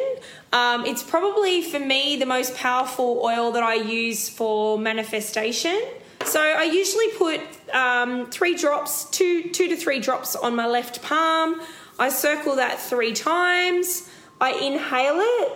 [0.57, 5.79] Um, it's probably for me the most powerful oil that I use for manifestation.
[6.25, 7.43] So I usually put
[7.75, 11.61] um, three drops, two two to three drops on my left palm.
[11.99, 14.09] I circle that three times.
[14.41, 15.53] I inhale it,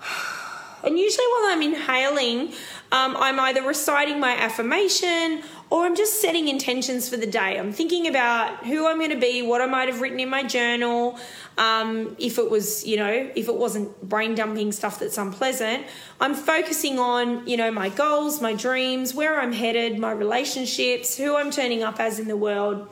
[0.84, 2.54] and usually while I'm inhaling,
[2.92, 7.56] um, I'm either reciting my affirmation or I'm just setting intentions for the day.
[7.56, 10.42] I'm thinking about who I'm going to be, what I might have written in my
[10.42, 11.16] journal.
[11.56, 15.86] Um, if it was, you know, if it wasn't brain dumping stuff that's unpleasant,
[16.20, 21.36] I'm focusing on, you know, my goals, my dreams, where I'm headed, my relationships, who
[21.36, 22.88] I'm turning up as in the world.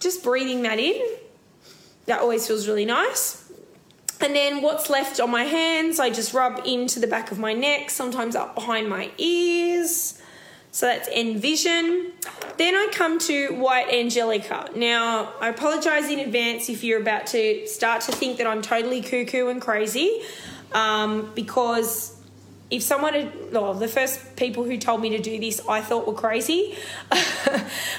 [0.00, 1.00] just breathing that in.
[2.06, 3.41] That always feels really nice.
[4.22, 7.52] And then what's left on my hands, I just rub into the back of my
[7.52, 10.20] neck, sometimes up behind my ears.
[10.70, 12.12] So that's Envision.
[12.56, 14.70] Then I come to White Angelica.
[14.74, 19.02] Now, I apologize in advance if you're about to start to think that I'm totally
[19.02, 20.22] cuckoo and crazy
[20.72, 22.16] um, because
[22.72, 26.06] if someone had, well, the first people who told me to do this, I thought
[26.06, 26.74] were crazy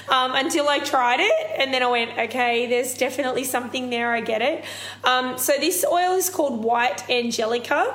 [0.08, 1.60] um, until I tried it.
[1.60, 4.12] And then I went, okay, there's definitely something there.
[4.12, 4.64] I get it.
[5.04, 7.94] Um, so this oil is called White Angelica.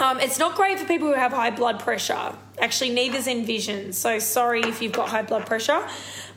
[0.00, 2.32] Um, it's not great for people who have high blood pressure.
[2.58, 3.92] Actually, neither's Envision.
[3.92, 5.86] So sorry if you've got high blood pressure.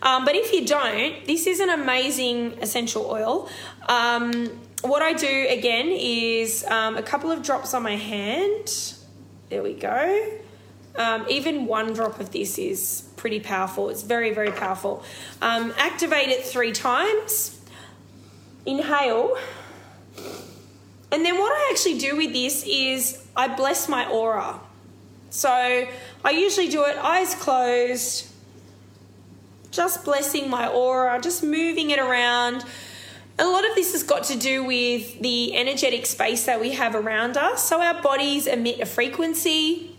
[0.01, 3.49] Um, but if you don't, this is an amazing essential oil.
[3.87, 4.47] Um,
[4.81, 8.95] what I do again is um, a couple of drops on my hand
[9.49, 10.39] there we go.
[10.95, 13.89] Um, even one drop of this is pretty powerful.
[13.89, 15.03] It's very, very powerful.
[15.41, 17.59] Um, activate it three times.
[18.65, 19.37] Inhale.
[21.11, 24.59] And then what I actually do with this is I bless my aura.
[25.29, 28.27] So I usually do it eyes closed,
[29.69, 32.63] just blessing my aura, just moving it around
[33.37, 36.95] a lot of this has got to do with the energetic space that we have
[36.95, 37.67] around us.
[37.67, 39.95] So our bodies emit a frequency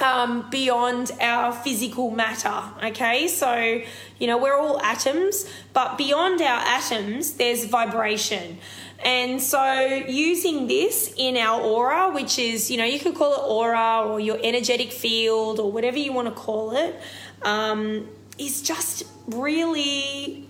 [0.00, 2.62] um, beyond our physical matter.
[2.84, 3.82] Okay, so
[4.18, 8.58] you know we're all atoms, but beyond our atoms, there's vibration.
[9.02, 9.72] And so,
[10.08, 14.20] using this in our aura, which is, you know, you could call it aura or
[14.20, 17.00] your energetic field or whatever you want to call it,
[17.40, 18.06] um,
[18.36, 20.49] is just really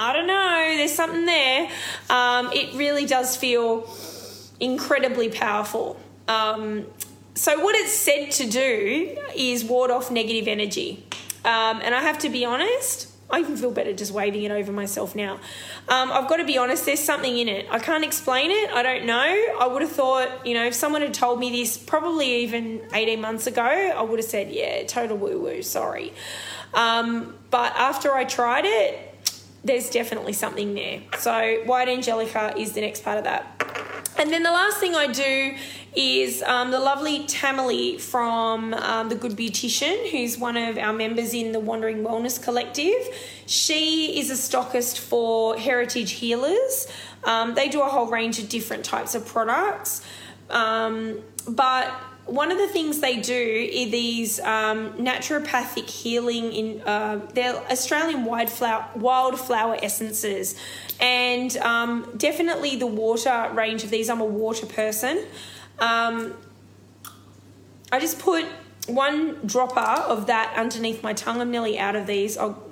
[0.00, 1.68] I don't know, there's something there.
[2.08, 3.86] Um, it really does feel
[4.58, 6.00] incredibly powerful.
[6.26, 6.86] Um,
[7.34, 11.04] so, what it's said to do is ward off negative energy.
[11.44, 14.72] Um, and I have to be honest, I even feel better just waving it over
[14.72, 15.34] myself now.
[15.86, 17.66] Um, I've got to be honest, there's something in it.
[17.70, 18.70] I can't explain it.
[18.70, 19.14] I don't know.
[19.60, 23.20] I would have thought, you know, if someone had told me this probably even 18
[23.20, 26.14] months ago, I would have said, yeah, total woo woo, sorry.
[26.72, 29.09] Um, but after I tried it,
[29.64, 31.02] there's definitely something there.
[31.18, 33.60] So, white angelica is the next part of that.
[34.18, 35.54] And then the last thing I do
[35.94, 41.32] is um, the lovely Tamily from um, The Good Beautician, who's one of our members
[41.32, 43.08] in the Wandering Wellness Collective.
[43.46, 46.86] She is a stockist for Heritage Healers.
[47.24, 50.02] Um, they do a whole range of different types of products.
[50.50, 51.92] Um, but
[52.30, 58.24] one of the things they do is these um, naturopathic healing in uh, they're Australian
[58.24, 60.54] wildflower wildflower essences,
[61.00, 64.08] and um, definitely the water range of these.
[64.08, 65.24] I'm a water person.
[65.80, 66.34] Um,
[67.90, 68.44] I just put
[68.86, 71.40] one dropper of that underneath my tongue.
[71.40, 72.38] I'm nearly out of these.
[72.38, 72.62] I'll,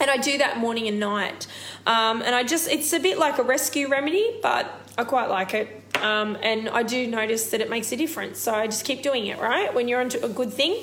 [0.00, 1.46] and I do that morning and night.
[1.86, 5.52] Um, and I just, it's a bit like a rescue remedy, but I quite like
[5.52, 5.79] it.
[5.96, 8.38] Um, and I do notice that it makes a difference.
[8.38, 9.72] So I just keep doing it, right?
[9.74, 10.76] When you're onto a good thing.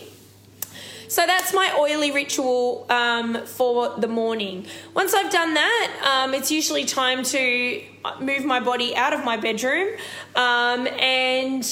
[1.09, 4.65] So that's my oily ritual um, for the morning.
[4.93, 7.81] Once I've done that, um, it's usually time to
[8.19, 9.95] move my body out of my bedroom
[10.35, 11.63] um, and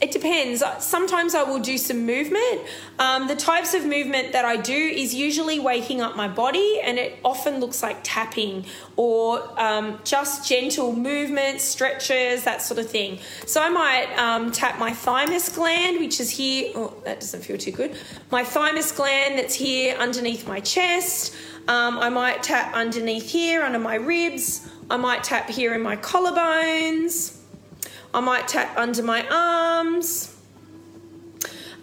[0.00, 0.62] it depends.
[0.80, 2.62] Sometimes I will do some movement.
[2.98, 6.98] Um, the types of movement that I do is usually waking up my body, and
[6.98, 8.66] it often looks like tapping
[8.96, 13.18] or um, just gentle movements, stretches, that sort of thing.
[13.46, 16.72] So I might um, tap my thymus gland, which is here.
[16.74, 17.96] Oh, that doesn't feel too good.
[18.30, 21.34] My thymus gland that's here underneath my chest.
[21.66, 24.68] Um, I might tap underneath here under my ribs.
[24.90, 27.38] I might tap here in my collarbones.
[28.14, 30.34] I might tap under my arms.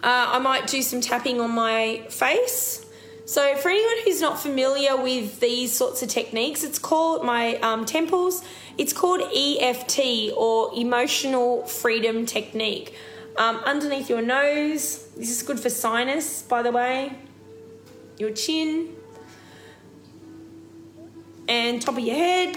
[0.02, 2.84] Uh, I might do some tapping on my face.
[3.26, 7.84] So, for anyone who's not familiar with these sorts of techniques, it's called my um,
[7.84, 8.42] temples.
[8.78, 12.96] It's called EFT or Emotional Freedom Technique.
[13.36, 17.14] Um, underneath your nose, this is good for sinus, by the way.
[18.18, 18.96] Your chin,
[21.46, 22.56] and top of your head,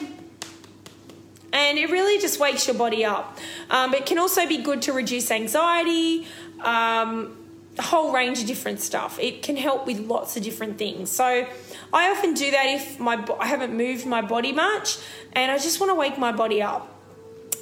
[1.55, 3.39] and it really just wakes your body up.
[3.69, 6.27] Um, it can also be good to reduce anxiety,
[6.59, 7.37] um,
[7.77, 9.17] a whole range of different stuff.
[9.19, 11.09] It can help with lots of different things.
[11.09, 11.47] So
[11.93, 14.97] I often do that if my I haven't moved my body much,
[15.33, 16.91] and I just want to wake my body up.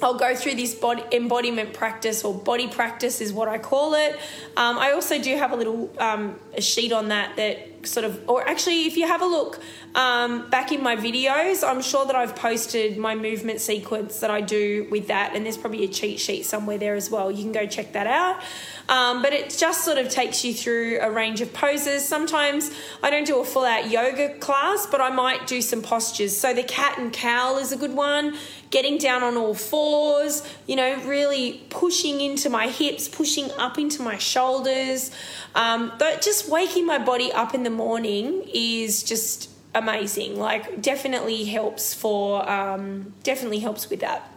[0.02, 4.14] I'll go through this body embodiment practice or body practice is what I call it.
[4.56, 8.28] Um, I also do have a little um, a sheet on that that sort of,
[8.28, 9.60] or actually, if you have a look
[9.94, 14.40] um, back in my videos, I'm sure that I've posted my movement sequence that I
[14.40, 17.30] do with that, and there's probably a cheat sheet somewhere there as well.
[17.30, 18.42] You can go check that out.
[18.88, 22.06] Um, but it just sort of takes you through a range of poses.
[22.06, 22.70] Sometimes
[23.02, 26.36] I don't do a full out yoga class, but I might do some postures.
[26.36, 28.36] So the cat and cow is a good one.
[28.70, 34.02] Getting down on all fours, you know, really pushing into my hips, pushing up into
[34.02, 35.12] my shoulders.
[35.54, 40.38] Um, but just waking my body up in the morning is just amazing.
[40.38, 44.30] Like, definitely helps for, um, definitely helps with that.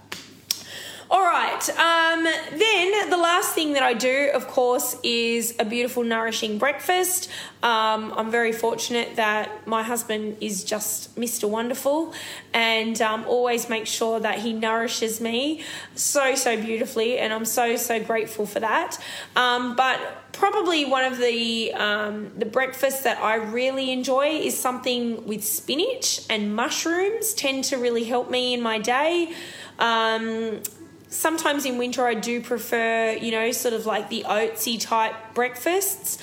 [1.10, 1.70] All right.
[1.70, 7.30] Um, then the last thing that I do, of course, is a beautiful, nourishing breakfast.
[7.64, 11.50] Um, I'm very fortunate that my husband is just Mr.
[11.50, 12.14] Wonderful
[12.54, 15.64] and um, always makes sure that he nourishes me
[15.96, 17.20] so, so beautifully.
[17.20, 18.98] And I'm so, so grateful for that.
[19.38, 25.26] Um, but probably one of the um, the breakfasts that I really enjoy is something
[25.26, 27.34] with spinach and mushrooms.
[27.34, 29.34] Tend to really help me in my day.
[29.80, 30.62] Um,
[31.10, 36.18] sometimes in winter I do prefer, you know, sort of like the oatsy type breakfasts.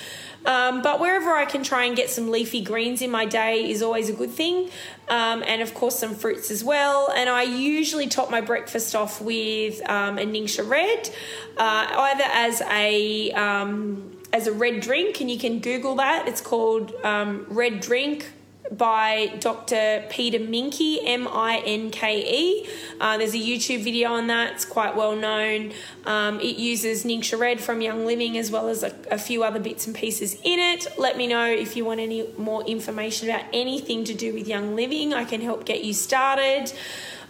[0.47, 3.83] Um, but wherever I can try and get some leafy greens in my day is
[3.83, 4.69] always a good thing.
[5.09, 7.11] Um, and of course, some fruits as well.
[7.17, 11.09] And I usually top my breakfast off with um, a Ningxia Red,
[11.57, 16.29] uh, either as a um, as a red drink, and you can Google that.
[16.29, 18.33] It's called um, Red Drink
[18.71, 20.05] by Dr.
[20.09, 22.69] Peter Minke, M I N K E.
[23.01, 25.73] Uh, there's a YouTube video on that, it's quite well known.
[26.07, 29.61] Um, it uses Ningxia Red from Young Living as well as a, a, few other
[29.61, 30.87] bits and pieces in it.
[30.99, 34.75] Let me know if you want any more information about anything to do with Young
[34.75, 36.73] Living, I can help get you started.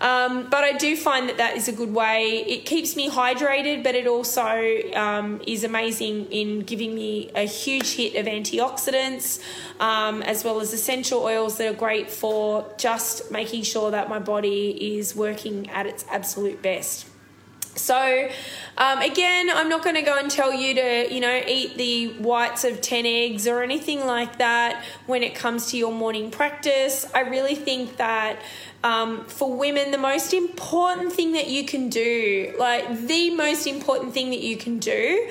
[0.05, 2.45] Um, but I do find that that is a good way.
[2.47, 4.43] It keeps me hydrated, but it also
[4.93, 9.41] um, is amazing in giving me a huge hit of antioxidants,
[9.81, 14.19] um, as well as essential oils that are great for just making sure that my
[14.19, 17.07] body is working at its absolute best.
[17.77, 18.29] So,
[18.79, 22.09] um, again, I'm not going to go and tell you to, you know, eat the
[22.23, 27.07] whites of 10 eggs or anything like that when it comes to your morning practice.
[27.15, 28.41] I really think that
[28.85, 34.13] um, for women, the most important thing that you can do, like the most important
[34.13, 35.31] thing that you can do,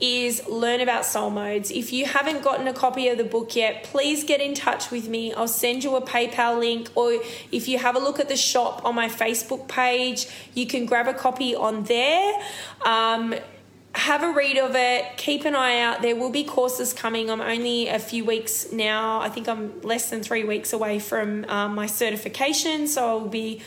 [0.00, 1.70] is learn about soul modes.
[1.70, 5.08] If you haven't gotten a copy of the book yet, please get in touch with
[5.08, 5.32] me.
[5.32, 7.20] I'll send you a PayPal link, or
[7.52, 11.06] if you have a look at the shop on my Facebook page, you can grab
[11.06, 12.34] a copy on there.
[12.84, 13.34] Um,
[13.94, 15.16] have a read of it.
[15.16, 16.02] Keep an eye out.
[16.02, 17.30] There will be courses coming.
[17.30, 19.20] I'm only a few weeks now.
[19.20, 22.88] I think I'm less than three weeks away from um, my certification.
[22.88, 23.62] So I'll be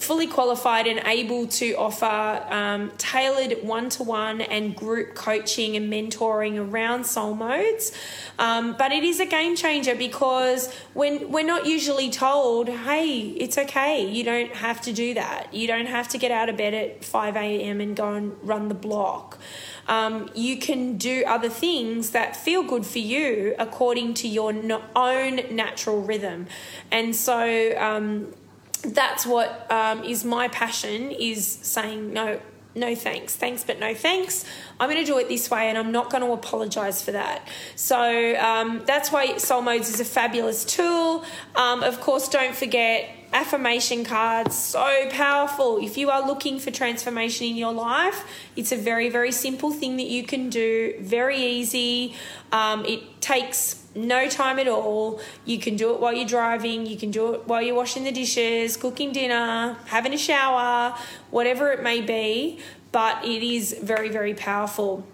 [0.00, 5.92] fully qualified and able to offer um, tailored one to one and group coaching and
[5.92, 7.92] mentoring around soul modes.
[8.38, 13.58] Um, but it is a game changer because when we're not usually told, hey, it's
[13.58, 15.52] okay, you don't have to do that.
[15.52, 17.82] You don't have to get out of bed at 5 a.m.
[17.82, 19.38] and go and run the block.
[19.86, 24.54] Um, you can do other things that feel good for you according to your
[24.96, 26.46] own natural rhythm.
[26.90, 28.32] And so, um,
[28.80, 32.40] that's what um, is my passion is saying no
[32.74, 34.44] no thanks thanks but no thanks.
[34.78, 37.46] I'm going to do it this way and i'm not going to apologize for that.
[37.76, 41.24] So um, that's why soul modes is a fabulous tool.
[41.56, 47.46] Um, of course don't forget affirmation cards so powerful if you are looking for transformation
[47.46, 48.24] in your life
[48.56, 52.14] it's a very very simple thing that you can do very easy
[52.52, 55.20] um, it takes no time at all.
[55.44, 58.12] You can do it while you're driving, you can do it while you're washing the
[58.12, 60.96] dishes, cooking dinner, having a shower,
[61.30, 62.60] whatever it may be,
[62.92, 65.04] but it is very, very powerful.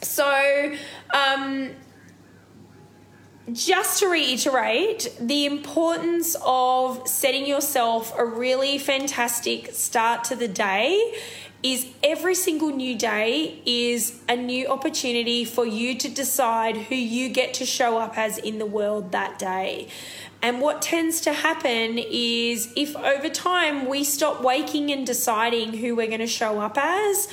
[0.00, 0.74] So,
[1.12, 1.70] um,
[3.52, 11.14] just to reiterate, the importance of setting yourself a really fantastic start to the day
[11.62, 17.28] is every single new day is a new opportunity for you to decide who you
[17.28, 19.88] get to show up as in the world that day.
[20.42, 25.96] And what tends to happen is if over time we stop waking and deciding who
[25.96, 27.28] we're going to show up as,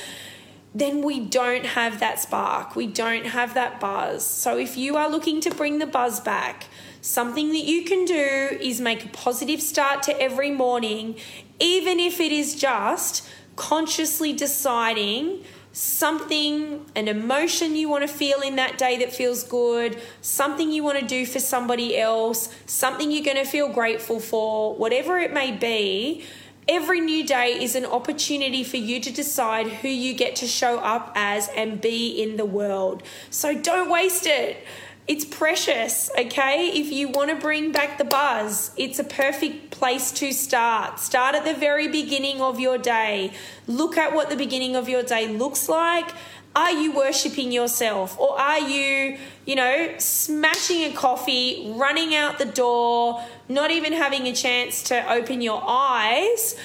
[0.74, 2.76] then we don't have that spark.
[2.76, 4.26] We don't have that buzz.
[4.26, 6.66] So if you are looking to bring the buzz back,
[7.02, 11.16] something that you can do is make a positive start to every morning,
[11.60, 15.44] even if it is just consciously deciding
[15.74, 20.84] something, an emotion you want to feel in that day that feels good, something you
[20.84, 25.34] want to do for somebody else, something you're going to feel grateful for, whatever it
[25.34, 26.26] may be.
[26.72, 30.80] Every new day is an opportunity for you to decide who you get to show
[30.80, 33.04] up as and be in the world.
[33.30, 34.66] So don't waste it
[35.08, 36.70] it's precious, okay?
[36.70, 41.00] If you want to bring back the buzz, it's a perfect place to start.
[41.00, 43.34] Start at the very beginning of your day.
[43.68, 46.12] Look at what the beginning of your day looks like.
[46.56, 52.46] Are you worshiping yourself or are you, you know, smashing a coffee, running out the
[52.46, 56.58] door, not even having a chance to open your eyes?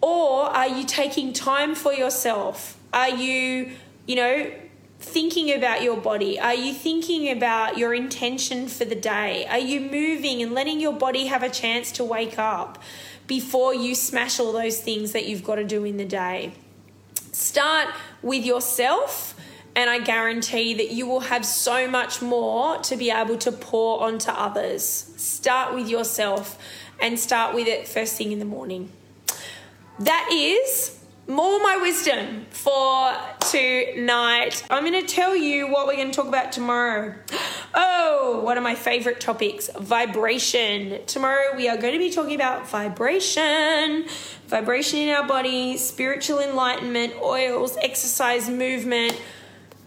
[0.00, 2.78] Or are you taking time for yourself?
[2.92, 3.70] Are you,
[4.06, 4.52] you know,
[4.98, 6.40] thinking about your body?
[6.40, 9.46] Are you thinking about your intention for the day?
[9.46, 12.82] Are you moving and letting your body have a chance to wake up
[13.28, 16.54] before you smash all those things that you've got to do in the day?
[17.32, 17.88] Start
[18.26, 19.34] with yourself.
[19.74, 24.02] And I guarantee that you will have so much more to be able to pour
[24.02, 24.82] onto others.
[25.16, 26.58] Start with yourself
[27.00, 28.90] and start with it first thing in the morning.
[29.98, 30.95] That is
[31.28, 34.64] more my wisdom for tonight.
[34.70, 37.14] I'm going to tell you what we're going to talk about tomorrow.
[37.78, 41.04] Oh, one of my favorite topics vibration.
[41.06, 44.06] Tomorrow we are going to be talking about vibration,
[44.46, 49.20] vibration in our body, spiritual enlightenment, oils, exercise, movement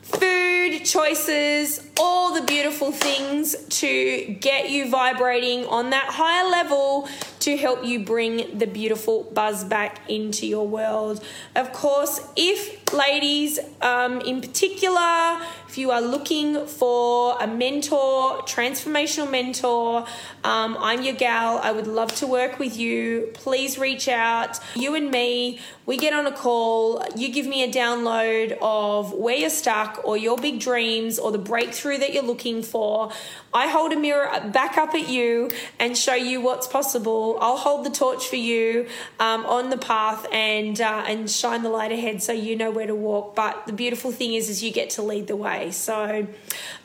[0.04, 7.08] food choices, all the beautiful things to get you vibrating on that higher level
[7.40, 11.24] to help you bring the beautiful buzz back into your world.
[11.56, 19.30] Of course, if ladies um, in particular, if you are looking for a mentor, transformational
[19.30, 20.06] mentor,
[20.44, 21.60] um, I'm your gal.
[21.62, 23.30] I would love to work with you.
[23.36, 24.60] Please reach out.
[24.76, 27.04] You and me, we get on a call.
[27.16, 31.38] You give me a download of where you're stuck or your big dreams or the
[31.38, 33.12] breakthrough that you're looking for.
[33.54, 37.38] I hold a mirror back up at you and show you what's possible.
[37.42, 38.88] I'll hold the torch for you
[39.20, 42.88] um, on the path and uh, and shine the light ahead so you know where
[42.88, 43.36] to walk.
[43.36, 45.72] But the beautiful thing is, is you get to lead the way.
[45.72, 46.28] So,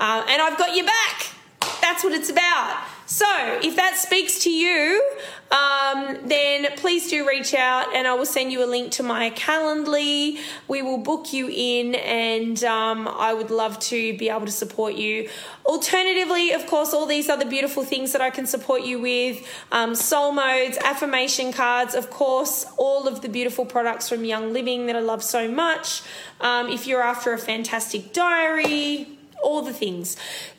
[0.00, 1.34] uh, and I've got your back.
[1.80, 2.82] That's what it's about.
[3.06, 3.26] So,
[3.62, 5.02] if that speaks to you,
[5.50, 9.30] um, then please do reach out and I will send you a link to my
[9.30, 10.38] Calendly.
[10.68, 14.94] We will book you in and um, I would love to be able to support
[14.94, 15.28] you.
[15.66, 19.94] Alternatively, of course, all these other beautiful things that I can support you with um,
[19.94, 24.96] soul modes, affirmation cards, of course, all of the beautiful products from Young Living that
[24.96, 26.02] I love so much.
[26.40, 29.13] Um, if you're after a fantastic diary,
[29.44, 30.16] all the things.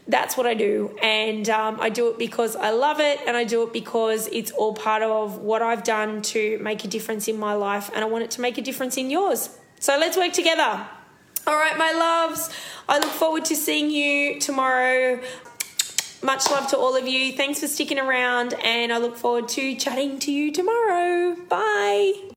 [0.08, 0.96] That's what I do.
[1.02, 4.52] And um, I do it because I love it and I do it because it's
[4.52, 8.08] all part of what I've done to make a difference in my life and I
[8.08, 9.50] want it to make a difference in yours.
[9.80, 10.88] So let's work together.
[11.48, 12.50] All right, my loves.
[12.90, 15.20] I look forward to seeing you tomorrow.
[16.24, 17.34] Much love to all of you.
[17.34, 21.36] Thanks for sticking around, and I look forward to chatting to you tomorrow.
[21.48, 22.35] Bye.